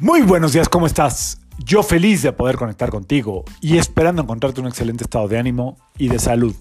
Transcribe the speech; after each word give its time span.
Muy 0.00 0.22
buenos 0.22 0.52
días, 0.52 0.68
¿cómo 0.68 0.86
estás? 0.86 1.40
Yo 1.58 1.82
feliz 1.82 2.22
de 2.22 2.30
poder 2.30 2.54
conectar 2.54 2.88
contigo 2.88 3.44
y 3.60 3.78
esperando 3.78 4.22
encontrarte 4.22 4.60
un 4.60 4.68
excelente 4.68 5.02
estado 5.02 5.26
de 5.26 5.38
ánimo 5.38 5.76
y 5.98 6.06
de 6.06 6.20
salud. 6.20 6.54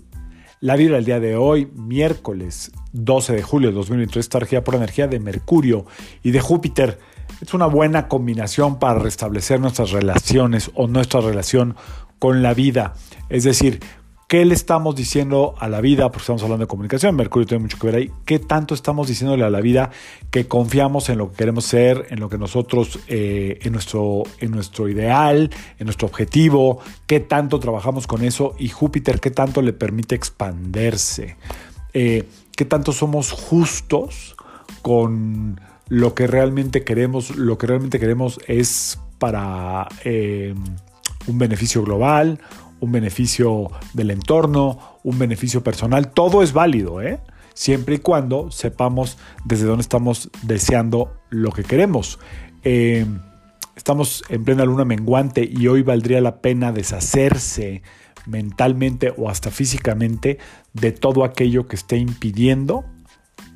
La 0.59 0.75
vibra 0.75 0.95
del 0.95 1.05
día 1.05 1.19
de 1.19 1.35
hoy, 1.35 1.69
miércoles 1.75 2.71
12 2.93 3.33
de 3.33 3.43
julio 3.43 3.69
de 3.69 3.75
2023, 3.75 4.25
está 4.25 4.39
regida 4.39 4.63
por 4.63 4.73
energía 4.73 5.07
de 5.07 5.19
Mercurio 5.19 5.85
y 6.23 6.31
de 6.31 6.41
Júpiter. 6.41 6.97
Es 7.39 7.53
una 7.53 7.67
buena 7.67 8.07
combinación 8.07 8.79
para 8.79 8.97
restablecer 8.97 9.59
nuestras 9.59 9.91
relaciones 9.91 10.71
o 10.73 10.87
nuestra 10.87 11.21
relación 11.21 11.75
con 12.17 12.41
la 12.41 12.55
vida. 12.55 12.95
Es 13.29 13.43
decir, 13.43 13.81
¿Qué 14.27 14.43
le 14.43 14.55
estamos 14.55 14.93
diciendo 14.93 15.55
a 15.57 15.69
la 15.69 15.79
vida? 15.79 16.11
Porque 16.11 16.23
estamos 16.23 16.43
hablando 16.43 16.65
de 16.65 16.67
comunicación, 16.67 17.15
Mercurio 17.15 17.47
tiene 17.47 17.61
mucho 17.61 17.79
que 17.79 17.87
ver 17.87 17.95
ahí. 17.95 18.11
¿Qué 18.25 18.39
tanto 18.39 18.73
estamos 18.73 19.07
diciéndole 19.07 19.45
a 19.45 19.49
la 19.49 19.61
vida 19.61 19.89
que 20.31 20.49
confiamos 20.49 21.07
en 21.07 21.19
lo 21.19 21.31
que 21.31 21.37
queremos 21.37 21.63
ser, 21.63 22.07
en 22.09 22.19
lo 22.19 22.27
que 22.27 22.37
nosotros, 22.37 22.99
eh, 23.07 23.57
en, 23.61 23.71
nuestro, 23.71 24.23
en 24.39 24.51
nuestro 24.51 24.89
ideal, 24.89 25.49
en 25.79 25.85
nuestro 25.85 26.09
objetivo? 26.09 26.81
¿Qué 27.05 27.21
tanto 27.21 27.57
trabajamos 27.61 28.05
con 28.05 28.21
eso? 28.21 28.53
Y 28.59 28.67
Júpiter, 28.67 29.21
¿qué 29.21 29.31
tanto 29.31 29.61
le 29.61 29.71
permite 29.71 30.15
expanderse? 30.15 31.37
Eh, 31.93 32.27
¿Qué 32.53 32.65
tanto 32.65 32.91
somos 32.91 33.31
justos 33.31 34.35
con 34.81 35.61
lo 35.87 36.15
que 36.15 36.27
realmente 36.27 36.83
queremos? 36.83 37.37
Lo 37.37 37.57
que 37.57 37.67
realmente 37.67 37.97
queremos 37.97 38.41
es 38.45 38.99
para 39.19 39.87
eh, 40.03 40.53
un 41.27 41.37
beneficio 41.37 41.81
global, 41.81 42.41
un 42.79 42.91
beneficio 42.91 43.69
del 43.93 44.11
entorno, 44.11 44.99
un 45.03 45.17
beneficio 45.19 45.63
personal, 45.63 46.11
todo 46.11 46.43
es 46.43 46.53
válido, 46.53 47.01
¿eh? 47.01 47.19
siempre 47.53 47.95
y 47.95 47.99
cuando 47.99 48.51
sepamos 48.51 49.17
desde 49.43 49.65
dónde 49.65 49.81
estamos 49.81 50.29
deseando 50.43 51.11
lo 51.29 51.51
que 51.51 51.63
queremos. 51.63 52.19
Eh, 52.63 53.05
estamos 53.75 54.23
en 54.29 54.43
plena 54.43 54.63
luna 54.63 54.85
menguante 54.85 55.49
y 55.51 55.67
hoy 55.67 55.81
valdría 55.81 56.21
la 56.21 56.39
pena 56.39 56.71
deshacerse 56.71 57.81
mentalmente 58.27 59.13
o 59.17 59.29
hasta 59.29 59.49
físicamente 59.49 60.37
de 60.73 60.91
todo 60.91 61.23
aquello 61.23 61.67
que 61.67 61.77
esté 61.77 61.97
impidiendo 61.97 62.85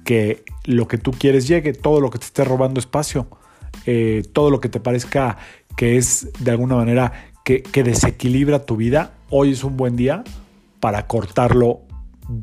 que 0.04 0.44
lo 0.66 0.88
que 0.88 0.98
tú 0.98 1.12
quieres 1.12 1.48
llegue, 1.48 1.74
todo 1.74 2.02
lo 2.02 2.10
que 2.10 2.18
te 2.18 2.26
esté 2.26 2.44
robando 2.44 2.80
espacio, 2.80 3.28
eh, 3.86 4.24
todo 4.34 4.50
lo 4.50 4.60
que 4.60 4.70
te 4.70 4.80
parezca 4.80 5.38
que 5.78 5.98
es 5.98 6.30
de 6.40 6.52
alguna 6.52 6.76
manera 6.76 7.31
que, 7.44 7.64
desequilibra 7.84 8.66
tu 8.66 8.78
vida, 8.78 9.14
hoy 9.30 9.52
es 9.52 9.64
un 9.64 9.78
buen 9.78 9.96
día 9.96 10.24
para 10.80 11.08
cortarlo 11.08 11.82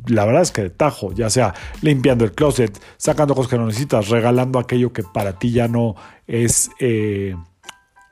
la 0.06 0.26
verdad 0.26 0.42
es 0.42 0.50
que 0.50 0.62
de 0.62 0.70
tajo, 0.70 1.12
ya 1.14 1.30
sea 1.30 1.54
limpiando 1.80 2.24
el 2.24 2.32
closet, 2.32 2.78
sacando 2.98 3.34
cosas 3.34 3.50
que 3.50 3.56
no 3.56 3.66
necesitas, 3.66 4.08
regalando 4.08 4.58
aquello 4.58 4.92
que 4.92 5.02
para 5.02 5.38
ti 5.38 5.50
ya 5.50 5.66
no 5.66 5.94
es 6.26 6.70
eh, 6.78 7.34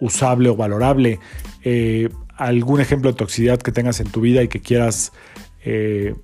usable 0.00 0.48
o 0.48 0.56
valorable, 0.56 1.20
eh, 1.64 2.08
algún 2.36 2.80
ejemplo 2.80 3.10
de 3.10 3.18
toxicidad 3.18 3.58
que 3.58 3.72
tengas 3.72 4.00
en 4.00 4.10
tu 4.10 4.22
vida 4.22 4.42
y 4.42 4.48
que 4.48 4.60
quieras 4.60 5.12
eh, 5.64 6.14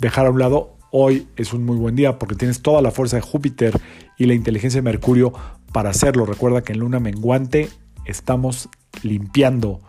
dejar 0.00 0.26
a 0.26 0.30
un 0.30 0.40
lado, 0.40 0.76
hoy 0.90 1.28
es 1.36 1.52
un 1.52 1.64
muy 1.64 1.76
buen 1.76 1.94
día 1.94 2.18
porque 2.18 2.34
tienes 2.34 2.62
toda 2.62 2.82
la 2.82 2.90
fuerza 2.90 3.16
de 3.16 3.22
Júpiter 3.22 3.78
y 4.18 4.26
la 4.26 4.34
inteligencia 4.34 4.78
de 4.78 4.82
Mercurio 4.82 5.32
para 5.72 5.90
hacerlo. 5.90 6.26
Recuerda 6.26 6.62
que 6.62 6.72
en 6.72 6.80
luna 6.80 6.98
menguante 6.98 7.68
estamos 8.06 8.68
limpiando 9.02 9.80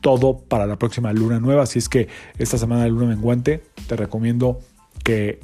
todo 0.00 0.38
para 0.38 0.66
la 0.66 0.76
próxima 0.76 1.12
luna 1.12 1.40
nueva. 1.40 1.62
Así 1.62 1.78
es 1.78 1.88
que 1.88 2.08
esta 2.38 2.58
semana 2.58 2.84
de 2.84 2.90
luna 2.90 3.06
menguante 3.06 3.62
te 3.86 3.96
recomiendo 3.96 4.60
que, 5.04 5.40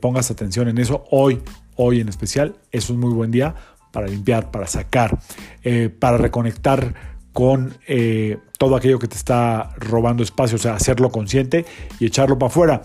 pongas 0.00 0.30
atención 0.30 0.68
en 0.68 0.78
eso. 0.78 1.04
Hoy, 1.10 1.40
hoy 1.76 2.00
en 2.00 2.08
especial, 2.08 2.56
es 2.70 2.90
un 2.90 3.00
muy 3.00 3.12
buen 3.12 3.30
día 3.30 3.54
para 3.92 4.06
limpiar, 4.06 4.50
para 4.52 4.66
sacar, 4.68 5.18
eh, 5.64 5.88
para 5.88 6.16
reconectar 6.16 6.94
con 7.32 7.74
eh, 7.86 8.38
todo 8.58 8.76
aquello 8.76 8.98
que 8.98 9.08
te 9.08 9.16
está 9.16 9.70
robando 9.76 10.22
espacio, 10.22 10.56
o 10.56 10.58
sea, 10.58 10.74
hacerlo 10.74 11.10
consciente 11.10 11.64
y 11.98 12.06
echarlo 12.06 12.38
para 12.38 12.48
afuera. 12.48 12.82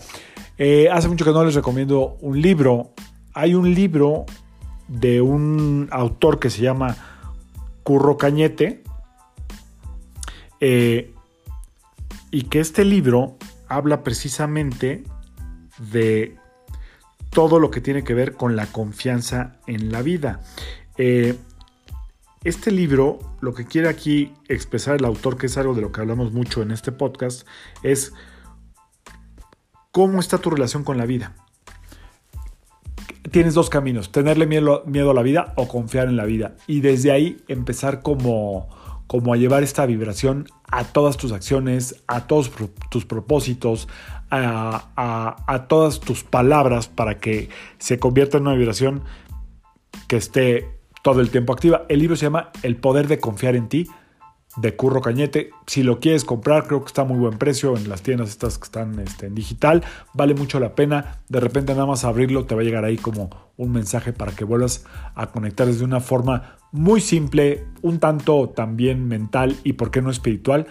Eh, 0.58 0.88
hace 0.90 1.08
mucho 1.08 1.24
que 1.24 1.32
no 1.32 1.44
les 1.44 1.54
recomiendo 1.54 2.16
un 2.20 2.40
libro. 2.40 2.92
Hay 3.34 3.54
un 3.54 3.74
libro 3.74 4.24
de 4.88 5.20
un 5.20 5.88
autor 5.90 6.38
que 6.38 6.50
se 6.50 6.62
llama 6.62 6.96
Curro 7.82 8.16
Cañete, 8.16 8.82
eh, 10.60 11.12
y 12.30 12.42
que 12.42 12.60
este 12.60 12.84
libro 12.84 13.36
habla 13.68 14.02
precisamente 14.02 15.04
de 15.78 16.36
todo 17.30 17.58
lo 17.58 17.70
que 17.70 17.80
tiene 17.80 18.04
que 18.04 18.14
ver 18.14 18.34
con 18.34 18.56
la 18.56 18.66
confianza 18.66 19.56
en 19.66 19.92
la 19.92 20.02
vida. 20.02 20.40
Eh, 20.96 21.36
este 22.44 22.70
libro, 22.70 23.18
lo 23.40 23.54
que 23.54 23.66
quiere 23.66 23.88
aquí 23.88 24.32
expresar 24.48 24.96
el 24.96 25.04
autor, 25.04 25.36
que 25.36 25.46
es 25.46 25.56
algo 25.58 25.74
de 25.74 25.82
lo 25.82 25.92
que 25.92 26.00
hablamos 26.00 26.32
mucho 26.32 26.62
en 26.62 26.70
este 26.70 26.92
podcast, 26.92 27.46
es 27.82 28.12
cómo 29.90 30.20
está 30.20 30.38
tu 30.38 30.50
relación 30.50 30.84
con 30.84 30.96
la 30.96 31.06
vida. 31.06 31.34
Tienes 33.32 33.54
dos 33.54 33.68
caminos, 33.68 34.12
tenerle 34.12 34.46
miedo, 34.46 34.84
miedo 34.86 35.10
a 35.10 35.14
la 35.14 35.22
vida 35.22 35.54
o 35.56 35.66
confiar 35.66 36.06
en 36.06 36.16
la 36.16 36.24
vida. 36.24 36.56
Y 36.66 36.80
desde 36.80 37.10
ahí 37.10 37.42
empezar 37.48 38.00
como 38.00 38.68
como 39.06 39.32
a 39.32 39.36
llevar 39.36 39.62
esta 39.62 39.86
vibración 39.86 40.46
a 40.70 40.84
todas 40.84 41.16
tus 41.16 41.32
acciones, 41.32 42.02
a 42.06 42.26
todos 42.26 42.50
tus 42.90 43.04
propósitos, 43.04 43.88
a, 44.30 45.66
todas 45.68 46.00
tus 46.00 46.24
palabras 46.24 46.88
para 46.88 47.18
que 47.18 47.48
se 47.78 47.98
convierta 47.98 48.38
en 48.38 48.46
una 48.46 48.54
vibración 48.54 49.02
que 50.08 50.16
esté 50.16 50.68
todo 51.02 51.20
el 51.20 51.30
tiempo 51.30 51.52
activa. 51.52 51.84
El 51.88 52.00
libro 52.00 52.16
se 52.16 52.26
llama 52.26 52.50
El 52.62 52.76
poder 52.76 53.06
de 53.06 53.20
confiar 53.20 53.54
en 53.54 53.68
ti 53.68 53.86
de 54.56 54.74
Curro 54.74 55.00
Cañete. 55.00 55.50
Si 55.66 55.82
lo 55.82 56.00
quieres 56.00 56.24
comprar, 56.24 56.66
creo 56.66 56.80
que 56.80 56.86
está 56.86 57.02
a 57.02 57.04
muy 57.04 57.18
buen 57.18 57.38
precio 57.38 57.76
en 57.76 57.88
las 57.88 58.02
tiendas 58.02 58.30
estas 58.30 58.58
que 58.58 58.64
están 58.64 58.98
este, 58.98 59.26
en 59.26 59.34
digital. 59.34 59.84
Vale 60.14 60.34
mucho 60.34 60.60
la 60.60 60.74
pena. 60.74 61.18
De 61.28 61.40
repente 61.40 61.72
nada 61.72 61.86
más 61.86 62.04
abrirlo 62.04 62.44
te 62.44 62.54
va 62.54 62.62
a 62.62 62.64
llegar 62.64 62.84
ahí 62.84 62.96
como 62.96 63.30
un 63.56 63.72
mensaje 63.72 64.12
para 64.12 64.32
que 64.32 64.44
vuelvas 64.44 64.84
a 65.14 65.28
conectar 65.28 65.66
desde 65.66 65.84
una 65.84 66.00
forma 66.00 66.56
muy 66.72 67.00
simple, 67.00 67.64
un 67.82 67.98
tanto 68.00 68.48
también 68.50 69.06
mental 69.08 69.56
y 69.64 69.74
por 69.74 69.90
qué 69.90 70.02
no 70.02 70.10
espiritual 70.10 70.66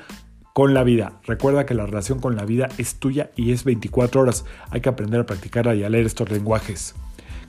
con 0.53 0.73
la 0.73 0.84
vida. 0.84 1.19
Recuerda 1.25 1.66
que 1.66 1.73
la 1.73 1.85
relación 1.85 2.19
con 2.19 2.35
la 2.35 2.46
vida 2.46 2.69
es 2.78 2.96
tuya 2.96 3.31
y 3.35 3.52
es 3.52 3.63
24 3.63 4.22
horas. 4.22 4.46
Hay 4.69 4.81
que 4.81 4.90
aprender 4.90 5.22
a 5.22 5.25
practicarla 5.25 5.75
y 5.75 5.84
a 5.84 5.90
leer 5.90 6.06
estos 6.06 6.29
lenguajes 6.29 6.96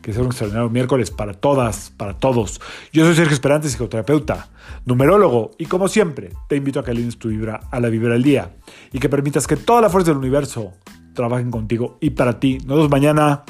que 0.06 0.12
sea 0.12 0.22
un 0.22 0.28
extraordinario 0.28 0.70
miércoles 0.70 1.10
para 1.10 1.34
todas, 1.34 1.90
para 1.96 2.16
todos. 2.16 2.60
Yo 2.92 3.04
soy 3.04 3.16
Sergio 3.16 3.34
Esperante, 3.34 3.68
psicoterapeuta, 3.68 4.50
numerólogo, 4.84 5.50
y 5.58 5.66
como 5.66 5.88
siempre, 5.88 6.30
te 6.48 6.54
invito 6.54 6.78
a 6.78 6.84
que 6.84 6.92
alines 6.92 7.18
tu 7.18 7.28
vibra 7.28 7.58
a 7.72 7.80
la 7.80 7.88
vibra 7.88 8.12
del 8.12 8.22
día 8.22 8.54
y 8.92 9.00
que 9.00 9.08
permitas 9.08 9.48
que 9.48 9.56
toda 9.56 9.80
la 9.80 9.90
fuerza 9.90 10.12
del 10.12 10.18
universo 10.18 10.74
trabajen 11.12 11.50
contigo 11.50 11.98
y 12.00 12.10
para 12.10 12.38
ti. 12.38 12.58
Nos 12.58 12.76
vemos 12.76 12.88
mañana. 12.88 13.42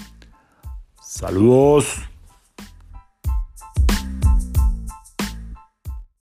Saludos. 1.03 1.99